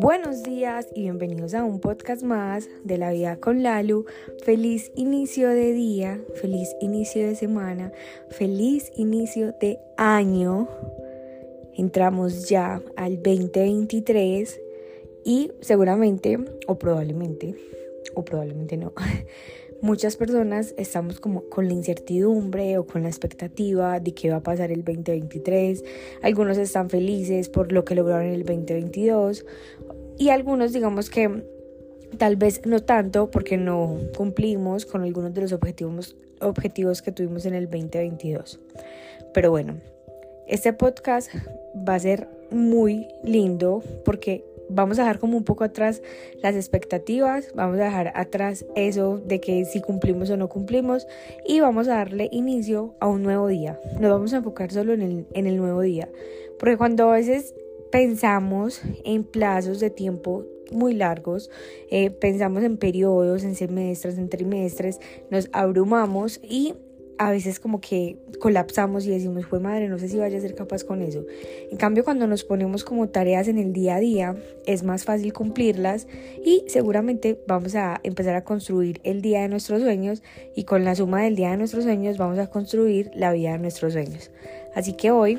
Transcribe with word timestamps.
Buenos 0.00 0.42
días 0.42 0.86
y 0.94 1.02
bienvenidos 1.02 1.54
a 1.54 1.64
un 1.64 1.80
podcast 1.80 2.22
más 2.22 2.68
de 2.84 2.98
la 2.98 3.12
vida 3.12 3.36
con 3.36 3.62
Lalu. 3.62 4.04
Feliz 4.44 4.92
inicio 4.94 5.48
de 5.48 5.72
día, 5.72 6.20
feliz 6.34 6.74
inicio 6.80 7.26
de 7.26 7.34
semana, 7.34 7.92
feliz 8.28 8.90
inicio 8.96 9.52
de 9.60 9.78
año. 9.96 10.68
Entramos 11.74 12.48
ya 12.48 12.82
al 12.96 13.16
2023 13.22 14.60
y 15.24 15.52
seguramente 15.60 16.38
o 16.66 16.78
probablemente 16.78 17.54
o 18.14 18.24
probablemente 18.24 18.76
no 18.76 18.92
muchas 19.80 20.16
personas 20.16 20.74
estamos 20.76 21.20
como 21.20 21.48
con 21.48 21.68
la 21.68 21.74
incertidumbre 21.74 22.78
o 22.78 22.86
con 22.86 23.02
la 23.02 23.08
expectativa 23.08 24.00
de 24.00 24.12
qué 24.12 24.30
va 24.30 24.36
a 24.36 24.42
pasar 24.42 24.72
el 24.72 24.84
2023. 24.84 25.84
Algunos 26.22 26.58
están 26.58 26.90
felices 26.90 27.48
por 27.48 27.72
lo 27.72 27.84
que 27.84 27.94
lograron 27.94 28.26
en 28.26 28.34
el 28.34 28.44
2022 28.44 29.44
y 30.18 30.30
algunos 30.30 30.72
digamos 30.72 31.10
que 31.10 31.42
tal 32.16 32.36
vez 32.36 32.64
no 32.66 32.80
tanto 32.80 33.30
porque 33.30 33.56
no 33.56 33.98
cumplimos 34.16 34.86
con 34.86 35.02
algunos 35.02 35.34
de 35.34 35.42
los 35.42 35.52
objetivos, 35.52 36.16
objetivos 36.40 37.02
que 37.02 37.12
tuvimos 37.12 37.46
en 37.46 37.54
el 37.54 37.68
2022. 37.68 38.60
Pero 39.34 39.50
bueno, 39.50 39.76
este 40.46 40.72
podcast 40.72 41.30
va 41.88 41.94
a 41.94 42.00
ser 42.00 42.28
muy 42.50 43.06
lindo 43.22 43.82
porque 44.04 44.44
vamos 44.68 44.98
a 44.98 45.02
dejar 45.02 45.18
como 45.18 45.36
un 45.36 45.44
poco 45.44 45.64
atrás 45.64 46.02
las 46.42 46.54
expectativas, 46.54 47.52
vamos 47.54 47.78
a 47.78 47.84
dejar 47.84 48.12
atrás 48.14 48.64
eso 48.74 49.18
de 49.18 49.40
que 49.40 49.64
si 49.64 49.80
cumplimos 49.80 50.30
o 50.30 50.36
no 50.36 50.48
cumplimos 50.48 51.06
y 51.46 51.60
vamos 51.60 51.88
a 51.88 51.96
darle 51.96 52.28
inicio 52.32 52.94
a 53.00 53.08
un 53.08 53.22
nuevo 53.22 53.48
día. 53.48 53.78
Nos 54.00 54.10
vamos 54.10 54.32
a 54.32 54.38
enfocar 54.38 54.70
solo 54.70 54.92
en 54.92 55.02
el, 55.02 55.26
en 55.32 55.46
el 55.46 55.56
nuevo 55.56 55.80
día, 55.80 56.08
porque 56.58 56.76
cuando 56.76 57.10
a 57.10 57.14
veces 57.14 57.54
pensamos 57.90 58.82
en 59.04 59.24
plazos 59.24 59.80
de 59.80 59.90
tiempo 59.90 60.44
muy 60.70 60.94
largos, 60.94 61.50
eh, 61.90 62.10
pensamos 62.10 62.62
en 62.62 62.76
periodos, 62.76 63.44
en 63.44 63.54
semestres, 63.54 64.18
en 64.18 64.28
trimestres, 64.28 65.00
nos 65.30 65.48
abrumamos 65.52 66.40
y 66.42 66.74
a 67.18 67.30
veces 67.30 67.60
como 67.60 67.80
que 67.80 68.16
colapsamos 68.40 69.06
y 69.06 69.10
decimos, 69.10 69.46
fue 69.46 69.60
madre, 69.60 69.88
no 69.88 69.98
sé 69.98 70.08
si 70.08 70.16
vaya 70.16 70.38
a 70.38 70.40
ser 70.40 70.54
capaz 70.54 70.84
con 70.84 71.02
eso. 71.02 71.24
En 71.70 71.76
cambio, 71.76 72.04
cuando 72.04 72.26
nos 72.26 72.44
ponemos 72.44 72.84
como 72.84 73.08
tareas 73.08 73.48
en 73.48 73.58
el 73.58 73.72
día 73.72 73.96
a 73.96 74.00
día, 74.00 74.36
es 74.66 74.82
más 74.84 75.04
fácil 75.04 75.32
cumplirlas 75.32 76.06
y 76.44 76.64
seguramente 76.68 77.38
vamos 77.46 77.74
a 77.74 78.00
empezar 78.04 78.36
a 78.36 78.44
construir 78.44 79.00
el 79.04 79.20
día 79.20 79.42
de 79.42 79.48
nuestros 79.48 79.82
sueños 79.82 80.22
y 80.54 80.64
con 80.64 80.84
la 80.84 80.94
suma 80.94 81.22
del 81.22 81.36
día 81.36 81.50
de 81.50 81.56
nuestros 81.56 81.84
sueños 81.84 82.16
vamos 82.18 82.38
a 82.38 82.46
construir 82.46 83.10
la 83.14 83.32
vida 83.32 83.52
de 83.52 83.58
nuestros 83.58 83.92
sueños. 83.92 84.30
Así 84.74 84.92
que 84.92 85.10
hoy 85.10 85.38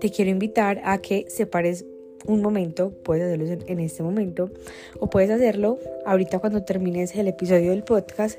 te 0.00 0.10
quiero 0.10 0.30
invitar 0.30 0.80
a 0.84 0.98
que 0.98 1.26
separes 1.28 1.84
un 2.26 2.42
momento, 2.42 2.90
puedes 2.90 3.24
hacerlo 3.24 3.64
en 3.66 3.80
este 3.80 4.02
momento 4.02 4.50
o 4.98 5.10
puedes 5.10 5.30
hacerlo 5.30 5.78
ahorita 6.06 6.38
cuando 6.38 6.62
termines 6.64 7.14
el 7.14 7.28
episodio 7.28 7.70
del 7.70 7.84
podcast 7.84 8.38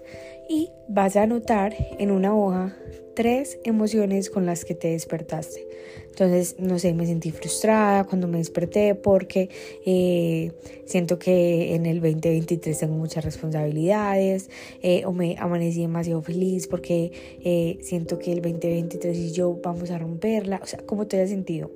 y 0.50 0.72
vas 0.88 1.16
a 1.16 1.24
anotar 1.24 1.74
en 2.00 2.12
una 2.12 2.36
hoja 2.36 2.76
tres 3.16 3.60
emociones 3.64 4.30
con 4.30 4.46
las 4.46 4.66
que 4.66 4.76
te 4.76 4.90
despertaste. 4.90 5.68
Entonces, 6.16 6.56
no 6.60 6.80
sé, 6.80 6.94
me 6.94 7.06
sentí 7.06 7.32
frustrada 7.32 8.06
cuando 8.06 8.30
me 8.30 8.38
desperté 8.38 8.96
porque 8.96 9.50
eh, 9.86 10.54
siento 10.86 11.20
que 11.20 11.76
en 11.76 11.86
el 11.86 12.00
2023 12.00 12.80
tengo 12.80 12.96
muchas 12.96 13.26
responsabilidades 13.26 14.50
eh, 14.82 15.04
o 15.06 15.12
me 15.12 15.36
amanecí 15.38 15.82
demasiado 15.82 16.22
feliz 16.22 16.68
porque 16.68 17.12
eh, 17.44 17.80
siento 17.82 18.18
que 18.18 18.32
el 18.32 18.42
2023 18.42 19.18
y 19.18 19.32
yo 19.34 19.60
vamos 19.62 19.92
a 19.92 19.98
romperla. 19.98 20.62
O 20.64 20.66
sea, 20.66 20.80
¿cómo 20.86 21.06
te 21.06 21.22
has 21.22 21.30
sentido? 21.30 21.70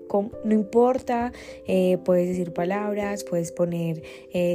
no 0.46 0.54
importa, 0.54 1.34
puedes 2.06 2.30
decir 2.30 2.54
palabras, 2.54 3.24
puedes 3.24 3.52
poner 3.52 4.02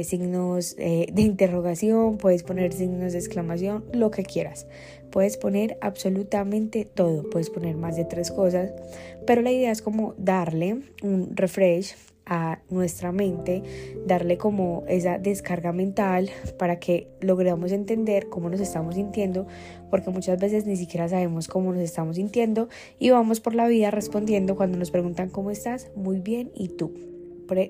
signos 0.03 0.75
de 0.75 1.11
interrogación, 1.15 2.17
puedes 2.17 2.43
poner 2.43 2.73
signos 2.73 3.13
de 3.13 3.19
exclamación, 3.19 3.85
lo 3.93 4.11
que 4.11 4.23
quieras. 4.23 4.67
Puedes 5.15 5.37
poner 5.37 5.77
absolutamente 5.79 6.83
todo, 6.83 7.29
puedes 7.29 7.49
poner 7.49 7.77
más 7.77 7.95
de 7.95 8.03
tres 8.03 8.31
cosas, 8.31 8.73
pero 9.25 9.41
la 9.41 9.49
idea 9.49 9.71
es 9.71 9.81
como 9.81 10.13
darle 10.17 10.81
un 11.03 11.37
refresh 11.37 11.95
a 12.25 12.59
nuestra 12.69 13.13
mente, 13.13 13.63
darle 14.05 14.37
como 14.37 14.83
esa 14.89 15.17
descarga 15.17 15.71
mental 15.71 16.31
para 16.59 16.79
que 16.79 17.07
logremos 17.21 17.71
entender 17.71 18.27
cómo 18.27 18.49
nos 18.49 18.59
estamos 18.59 18.95
sintiendo, 18.95 19.47
porque 19.89 20.09
muchas 20.09 20.37
veces 20.37 20.65
ni 20.65 20.75
siquiera 20.75 21.07
sabemos 21.07 21.47
cómo 21.47 21.71
nos 21.71 21.81
estamos 21.81 22.17
sintiendo 22.17 22.67
y 22.99 23.11
vamos 23.11 23.39
por 23.39 23.55
la 23.55 23.69
vida 23.69 23.91
respondiendo 23.91 24.57
cuando 24.57 24.77
nos 24.77 24.91
preguntan 24.91 25.29
cómo 25.29 25.49
estás, 25.49 25.91
muy 25.95 26.19
bien, 26.19 26.51
¿y 26.53 26.67
tú? 26.67 27.14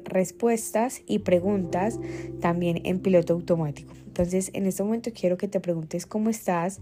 Respuestas 0.05 1.01
y 1.07 1.19
preguntas 1.19 1.99
también 2.39 2.81
en 2.85 2.99
piloto 2.99 3.33
automático. 3.33 3.93
Entonces, 4.05 4.49
en 4.53 4.65
este 4.65 4.83
momento 4.83 5.11
quiero 5.13 5.37
que 5.37 5.47
te 5.47 5.59
preguntes 5.59 6.05
cómo 6.05 6.29
estás, 6.29 6.79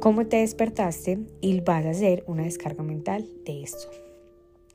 cómo 0.00 0.26
te 0.26 0.38
despertaste 0.38 1.18
y 1.40 1.60
vas 1.60 1.84
a 1.84 1.90
hacer 1.90 2.24
una 2.26 2.44
descarga 2.44 2.82
mental 2.82 3.28
de 3.44 3.62
esto. 3.62 3.90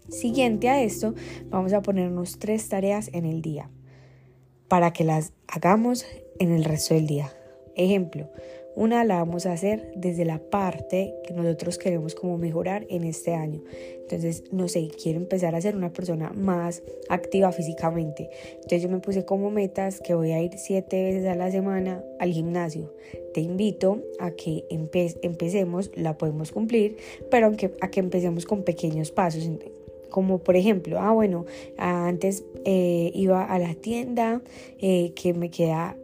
Siguiente 0.09 0.69
a 0.69 0.83
esto, 0.83 1.15
vamos 1.49 1.73
a 1.73 1.81
ponernos 1.81 2.37
tres 2.37 2.69
tareas 2.69 3.09
en 3.13 3.25
el 3.25 3.41
día 3.41 3.71
para 4.67 4.93
que 4.93 5.03
las 5.03 5.33
hagamos 5.47 6.05
en 6.39 6.51
el 6.51 6.63
resto 6.63 6.93
del 6.93 7.07
día. 7.07 7.31
Ejemplo, 7.75 8.29
una 8.75 9.03
la 9.03 9.17
vamos 9.17 9.45
a 9.45 9.53
hacer 9.53 9.91
desde 9.95 10.25
la 10.25 10.39
parte 10.39 11.13
que 11.25 11.33
nosotros 11.33 11.77
queremos 11.77 12.15
como 12.15 12.37
mejorar 12.37 12.85
en 12.89 13.03
este 13.03 13.33
año. 13.33 13.63
Entonces, 14.01 14.43
no 14.51 14.67
sé, 14.67 14.89
quiero 15.01 15.19
empezar 15.19 15.55
a 15.55 15.61
ser 15.61 15.75
una 15.75 15.91
persona 15.91 16.31
más 16.35 16.83
activa 17.09 17.51
físicamente. 17.51 18.29
Entonces 18.55 18.83
yo 18.83 18.89
me 18.89 18.99
puse 18.99 19.25
como 19.25 19.49
metas 19.49 19.99
que 20.01 20.13
voy 20.13 20.31
a 20.31 20.41
ir 20.41 20.57
siete 20.57 21.03
veces 21.03 21.25
a 21.25 21.35
la 21.35 21.49
semana 21.51 22.03
al 22.19 22.31
gimnasio. 22.31 22.93
Te 23.33 23.41
invito 23.41 24.03
a 24.19 24.31
que 24.31 24.65
empecemos, 24.69 25.91
la 25.95 26.17
podemos 26.17 26.51
cumplir, 26.51 26.97
pero 27.31 27.47
aunque, 27.47 27.71
a 27.81 27.89
que 27.89 27.99
empecemos 27.99 28.45
con 28.45 28.63
pequeños 28.63 29.11
pasos 29.11 29.49
como 30.15 30.37
por 30.37 30.55
ejemplo, 30.55 30.97
ah 31.01 31.11
bueno, 31.11 31.45
antes 31.77 32.45
eh, 32.63 33.11
iba 33.13 33.43
a 33.43 33.59
la 33.59 33.73
tienda 33.75 34.41
eh, 34.79 35.11
que 35.13 35.33
me 35.33 35.49
queda 35.49 35.97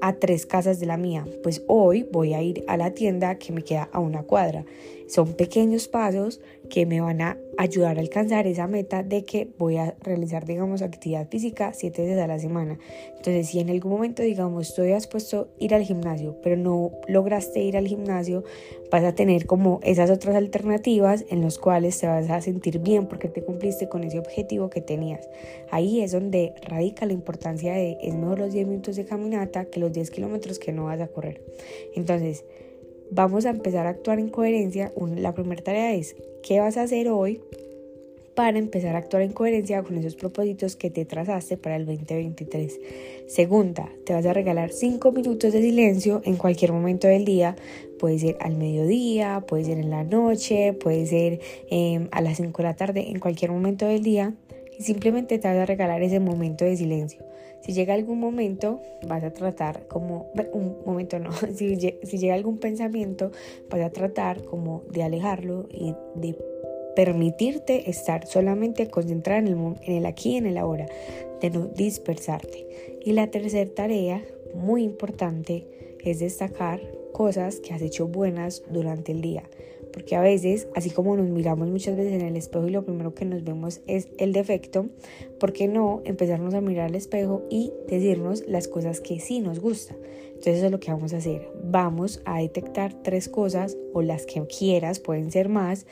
a 0.00 0.14
tres 0.14 0.46
casas 0.46 0.80
de 0.80 0.86
la 0.86 0.96
mía, 0.96 1.26
pues 1.42 1.62
hoy 1.66 2.06
voy 2.10 2.34
a 2.34 2.42
ir 2.42 2.64
a 2.68 2.76
la 2.76 2.92
tienda 2.92 3.38
que 3.38 3.52
me 3.52 3.62
queda 3.62 3.88
a 3.92 4.00
una 4.00 4.22
cuadra. 4.22 4.64
Son 5.08 5.32
pequeños 5.32 5.88
pasos 5.88 6.40
que 6.68 6.84
me 6.84 7.00
van 7.00 7.22
a 7.22 7.38
ayudar 7.56 7.96
a 7.96 8.00
alcanzar 8.00 8.46
esa 8.46 8.66
meta 8.66 9.02
de 9.02 9.24
que 9.24 9.48
voy 9.58 9.78
a 9.78 9.96
realizar, 10.02 10.44
digamos, 10.44 10.82
actividad 10.82 11.28
física 11.28 11.72
siete 11.72 12.02
veces 12.02 12.18
a 12.18 12.26
la 12.26 12.38
semana. 12.38 12.78
Entonces, 13.16 13.48
si 13.48 13.58
en 13.58 13.70
algún 13.70 13.92
momento, 13.92 14.22
digamos, 14.22 14.74
tú 14.74 14.82
has 14.94 15.06
puesto 15.06 15.48
ir 15.58 15.74
al 15.74 15.82
gimnasio, 15.82 16.36
pero 16.42 16.56
no 16.56 16.92
lograste 17.08 17.60
ir 17.60 17.78
al 17.78 17.88
gimnasio, 17.88 18.44
vas 18.90 19.02
a 19.02 19.14
tener 19.14 19.46
como 19.46 19.80
esas 19.82 20.10
otras 20.10 20.36
alternativas 20.36 21.24
en 21.30 21.40
las 21.40 21.58
cuales 21.58 21.98
te 21.98 22.06
vas 22.06 22.28
a 22.28 22.40
sentir 22.42 22.78
bien 22.78 23.06
porque 23.06 23.28
te 23.28 23.42
cumpliste 23.42 23.88
con 23.88 24.04
ese 24.04 24.18
objetivo 24.18 24.68
que 24.68 24.82
tenías. 24.82 25.26
Ahí 25.70 26.02
es 26.02 26.12
donde 26.12 26.52
radica 26.62 27.06
la 27.06 27.14
importancia 27.14 27.72
de 27.72 27.96
es 28.02 28.14
mejor 28.14 28.38
los 28.38 28.52
10 28.52 28.66
minutos 28.66 28.96
de 28.96 29.06
caminata 29.06 29.64
que 29.64 29.80
los 29.80 29.92
10 29.92 30.10
kilómetros 30.10 30.58
que 30.58 30.72
no 30.72 30.84
vas 30.84 31.00
a 31.00 31.08
correr. 31.08 31.40
Entonces, 31.94 32.44
vamos 33.10 33.46
a 33.46 33.50
empezar 33.50 33.86
a 33.86 33.90
actuar 33.90 34.18
en 34.18 34.28
coherencia. 34.28 34.92
La 35.16 35.34
primera 35.34 35.62
tarea 35.62 35.94
es, 35.94 36.16
¿qué 36.42 36.60
vas 36.60 36.76
a 36.76 36.82
hacer 36.82 37.08
hoy 37.08 37.40
para 38.34 38.58
empezar 38.58 38.94
a 38.94 38.98
actuar 38.98 39.22
en 39.22 39.32
coherencia 39.32 39.82
con 39.82 39.96
esos 39.98 40.14
propósitos 40.14 40.76
que 40.76 40.90
te 40.90 41.04
trazaste 41.04 41.56
para 41.56 41.76
el 41.76 41.86
2023? 41.86 42.80
Segunda, 43.26 43.90
te 44.06 44.12
vas 44.12 44.26
a 44.26 44.32
regalar 44.32 44.70
5 44.70 45.12
minutos 45.12 45.52
de 45.52 45.60
silencio 45.60 46.22
en 46.24 46.36
cualquier 46.36 46.72
momento 46.72 47.08
del 47.08 47.24
día. 47.24 47.56
Puede 47.98 48.18
ser 48.18 48.36
al 48.40 48.56
mediodía, 48.56 49.44
puede 49.46 49.64
ser 49.64 49.78
en 49.78 49.90
la 49.90 50.04
noche, 50.04 50.72
puede 50.72 51.06
ser 51.06 51.40
em, 51.70 52.08
a 52.12 52.20
las 52.20 52.36
5 52.36 52.56
de 52.62 52.68
la 52.68 52.76
tarde, 52.76 53.10
en 53.10 53.18
cualquier 53.18 53.50
momento 53.50 53.86
del 53.86 54.02
día. 54.02 54.34
Y 54.78 54.82
simplemente 54.82 55.38
te 55.38 55.48
vas 55.48 55.56
a 55.56 55.66
regalar 55.66 56.02
ese 56.02 56.20
momento 56.20 56.64
de 56.64 56.76
silencio. 56.76 57.27
Si 57.60 57.72
llega 57.72 57.94
algún 57.94 58.20
momento, 58.20 58.80
vas 59.06 59.22
a 59.24 59.32
tratar 59.32 59.86
como, 59.88 60.30
un 60.52 60.78
momento 60.86 61.18
no, 61.18 61.30
si, 61.54 61.76
llega 61.76 62.34
algún 62.34 62.58
pensamiento, 62.58 63.30
vas 63.68 63.80
a 63.80 63.90
tratar 63.90 64.44
como 64.44 64.82
de 64.90 65.02
alejarlo 65.02 65.66
y 65.70 65.94
de 66.14 66.36
permitirte 66.94 67.90
estar 67.90 68.26
solamente 68.26 68.88
concentrada 68.88 69.40
en 69.40 69.48
el, 69.48 69.76
en 69.82 69.96
el 69.96 70.06
aquí 70.06 70.32
y 70.32 70.36
en 70.36 70.46
el 70.46 70.58
ahora, 70.58 70.86
de 71.40 71.50
no 71.50 71.66
dispersarte. 71.66 72.66
Y 73.04 73.12
la 73.12 73.30
tercera 73.30 73.70
tarea, 73.72 74.24
muy 74.54 74.82
importante, 74.82 75.96
es 76.04 76.20
destacar 76.20 76.80
cosas 77.12 77.60
que 77.60 77.74
has 77.74 77.82
hecho 77.82 78.08
buenas 78.08 78.62
durante 78.70 79.12
el 79.12 79.20
día 79.20 79.44
porque 79.98 80.14
a 80.14 80.20
veces, 80.20 80.68
así 80.76 80.90
como 80.90 81.16
nos 81.16 81.28
miramos 81.28 81.68
muchas 81.68 81.96
veces 81.96 82.12
en 82.12 82.20
el 82.20 82.36
espejo 82.36 82.68
y 82.68 82.70
lo 82.70 82.84
primero 82.84 83.14
que 83.14 83.24
nos 83.24 83.42
vemos 83.42 83.80
es 83.88 84.06
el 84.18 84.32
defecto, 84.32 84.86
¿por 85.40 85.52
qué 85.52 85.66
no 85.66 86.02
empezarnos 86.04 86.54
a 86.54 86.60
mirar 86.60 86.86
al 86.86 86.94
espejo 86.94 87.42
y 87.50 87.72
decirnos 87.88 88.44
las 88.46 88.68
cosas 88.68 89.00
que 89.00 89.18
sí 89.18 89.40
nos 89.40 89.58
gusta? 89.58 89.96
Entonces 90.28 90.58
eso 90.58 90.66
es 90.66 90.70
lo 90.70 90.78
que 90.78 90.92
vamos 90.92 91.14
a 91.14 91.16
hacer. 91.16 91.50
Vamos 91.64 92.22
a 92.26 92.38
detectar 92.38 92.94
tres 93.02 93.28
cosas 93.28 93.76
o 93.92 94.00
las 94.02 94.24
que 94.24 94.40
quieras, 94.46 95.00
pueden 95.00 95.32
ser 95.32 95.48
más, 95.48 95.84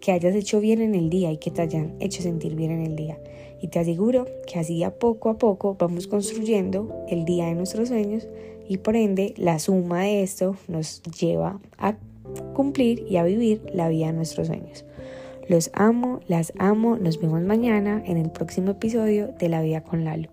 que 0.00 0.12
hayas 0.12 0.34
hecho 0.34 0.58
bien 0.58 0.80
en 0.80 0.94
el 0.94 1.10
día 1.10 1.30
y 1.30 1.36
que 1.36 1.50
te 1.50 1.60
hayan 1.60 1.94
hecho 2.00 2.22
sentir 2.22 2.54
bien 2.54 2.70
en 2.70 2.86
el 2.86 2.96
día. 2.96 3.18
Y 3.60 3.68
te 3.68 3.80
aseguro 3.80 4.26
que 4.46 4.60
así 4.60 4.82
a 4.82 4.98
poco 4.98 5.28
a 5.28 5.36
poco 5.36 5.76
vamos 5.78 6.06
construyendo 6.06 7.04
el 7.10 7.26
día 7.26 7.48
de 7.48 7.54
nuestros 7.54 7.88
sueños 7.88 8.26
y 8.66 8.78
por 8.78 8.96
ende 8.96 9.34
la 9.36 9.58
suma 9.58 10.04
de 10.04 10.22
esto 10.22 10.56
nos 10.68 11.02
lleva 11.02 11.60
a 11.76 11.98
cumplir 12.54 13.04
y 13.08 13.16
a 13.16 13.24
vivir 13.24 13.62
la 13.72 13.88
vida 13.88 14.06
de 14.06 14.12
nuestros 14.12 14.46
sueños. 14.48 14.84
Los 15.48 15.70
amo, 15.74 16.20
las 16.28 16.52
amo, 16.58 16.96
nos 16.96 17.20
vemos 17.20 17.42
mañana 17.42 18.02
en 18.06 18.16
el 18.16 18.30
próximo 18.30 18.72
episodio 18.72 19.28
de 19.38 19.48
La 19.48 19.60
Vida 19.60 19.82
con 19.82 20.04
Lalo. 20.04 20.28